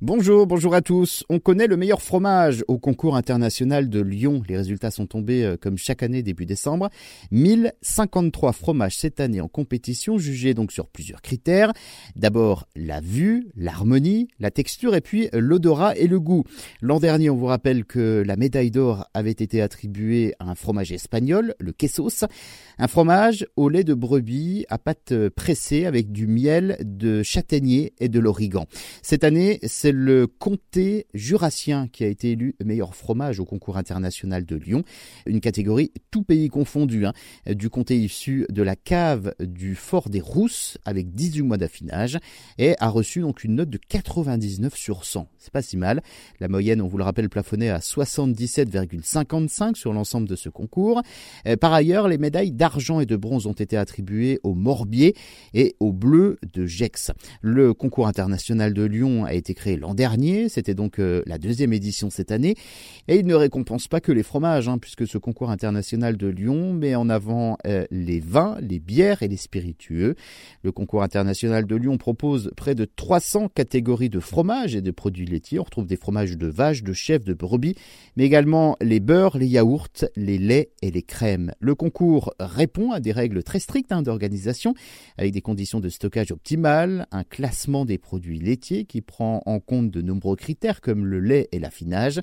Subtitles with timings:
[0.00, 1.24] Bonjour, bonjour à tous.
[1.28, 4.44] On connaît le meilleur fromage au concours international de Lyon.
[4.48, 6.88] Les résultats sont tombés euh, comme chaque année début décembre.
[7.32, 11.72] 1053 fromages cette année en compétition, jugés donc sur plusieurs critères.
[12.14, 16.44] D'abord la vue, l'harmonie, la texture et puis l'odorat et le goût.
[16.80, 20.92] L'an dernier, on vous rappelle que la médaille d'or avait été attribuée à un fromage
[20.92, 22.24] espagnol, le quesos,
[22.78, 28.08] un fromage au lait de brebis à pâte pressée avec du miel de châtaignier et
[28.08, 28.66] de l'origan.
[29.02, 33.78] Cette année, c'est c'est le comté jurassien qui a été élu meilleur fromage au concours
[33.78, 34.82] international de Lyon.
[35.24, 37.14] Une catégorie tout pays confondu, hein.
[37.46, 42.18] du comté issu de la cave du fort des Rousses avec 18 mois d'affinage
[42.58, 45.26] et a reçu donc une note de 99 sur 100.
[45.38, 46.02] C'est pas si mal.
[46.38, 51.00] La moyenne, on vous le rappelle, plafonnait à 77,55 sur l'ensemble de ce concours.
[51.46, 55.16] Euh, par ailleurs, les médailles d'argent et de bronze ont été attribuées au Morbier
[55.54, 57.10] et au Bleu de Gex.
[57.40, 61.72] Le concours international de Lyon a été créé l'an dernier, c'était donc euh, la deuxième
[61.72, 62.54] édition cette année,
[63.08, 66.72] et il ne récompense pas que les fromages, hein, puisque ce concours international de Lyon
[66.72, 70.14] met en avant euh, les vins, les bières et les spiritueux.
[70.62, 75.26] Le concours international de Lyon propose près de 300 catégories de fromages et de produits
[75.26, 75.58] laitiers.
[75.58, 77.74] On retrouve des fromages de vache, de chèvre, de brebis,
[78.16, 81.52] mais également les beurres, les yaourts, les laits et les crèmes.
[81.60, 84.74] Le concours répond à des règles très strictes hein, d'organisation,
[85.16, 89.90] avec des conditions de stockage optimales, un classement des produits laitiers qui prend en compte
[89.90, 92.20] de nombreux critères comme le lait et l'affinage,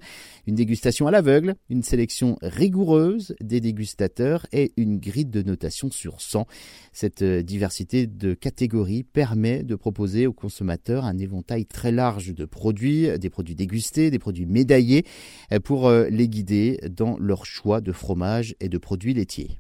[0.47, 6.21] une dégustation à l'aveugle, une sélection rigoureuse des dégustateurs et une grille de notation sur
[6.21, 6.47] 100.
[6.91, 12.45] Cette euh, diversité de catégories permet de proposer aux consommateurs un éventail très large de
[12.45, 15.05] produits, des produits dégustés, des produits médaillés,
[15.52, 19.59] euh, pour euh, les guider dans leur choix de fromage et de produits laitiers.